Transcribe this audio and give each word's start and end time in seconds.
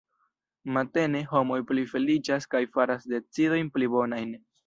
Matene, 0.77 1.19
homoj 1.33 1.59
pli 1.71 1.83
feliĉas 1.91 2.49
kaj 2.55 2.63
faras 2.77 3.07
decidojn 3.13 3.73
pli 3.77 3.93
bonajn. 3.97 4.35